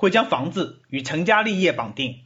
[0.00, 2.20] 会将房子与成家立业绑定。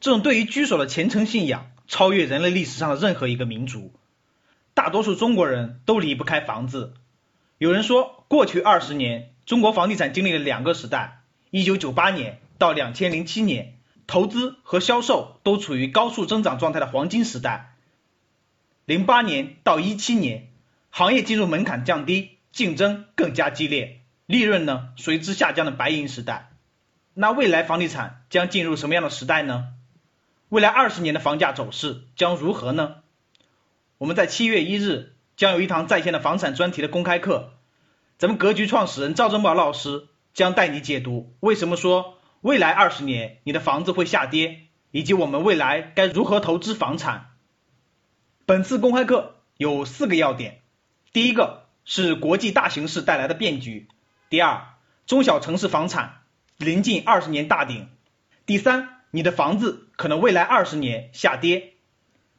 [0.00, 3.92] 这种对于居所的虔诚信仰，超越人类历史上的任何一个民族。
[4.72, 6.94] 大多数中国人都离不开房子。
[7.58, 13.74] 有人说，过去二十年，中国房地产经历了两个时代：一九九八年到两千零七年，
[14.06, 17.74] 投资和销售都处于高速增长状态的黄金时代；
[18.86, 20.48] 零八年到一七年，
[20.88, 24.00] 行业进入门槛降低、竞争更加激烈。
[24.24, 26.52] 利润呢随之下降的白银时代，
[27.20, 29.70] 那未来房地产将进入什么样的时代呢？
[30.50, 32.98] 未来二十年的房价走势将如何呢？
[33.98, 37.54] 我们在七月一日将有一堂在线的房产专题的公开课，
[38.18, 44.60] 咱们格局创始人赵正宝老师将带你解读为什么说未来二十年你的房子会下跌，
[44.92, 47.30] 以及我们未来该如何投资房产。
[48.46, 50.60] 本次公开课有四个要点，
[51.12, 53.88] 第一个是国际大形势带来的变局。
[54.30, 54.68] 第二，
[55.08, 56.17] 中小城市房产
[56.58, 57.88] 临近二十年大顶。
[58.44, 61.74] 第三，你的房子可能未来二十年下跌。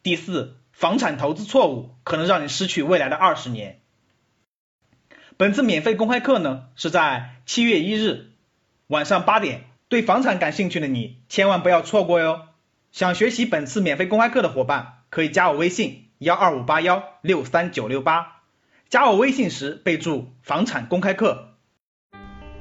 [0.03, 3.79] 第四，房产投资错误可能让你失去未来的二十年。
[5.37, 8.31] 本次免费公开课呢，是在七月一日
[8.87, 12.47] 晚上八点，对房产感兴趣的你千万不要错过哟。
[12.91, 18.41] 想学习本次免费公开课的伙伴，可以加我微信幺二五八幺六三九六八，
[18.89, 21.55] 加我微信时备注房产公开课。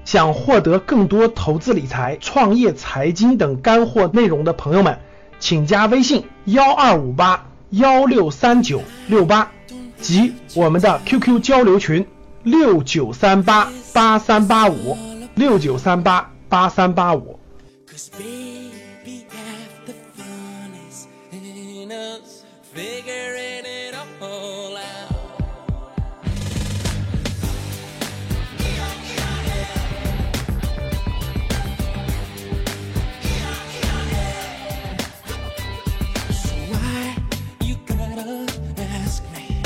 [0.05, 4.99] 想获得更多投资理财、创业财经等干货内容的朋友们，
[5.39, 9.53] 请加微信幺二五八幺六三九六八
[10.01, 12.07] 及我们的 QQ 交流群
[12.43, 14.97] 六九三八八三八五
[15.35, 17.39] 六九三八八三八五。
[38.81, 39.58] ask me.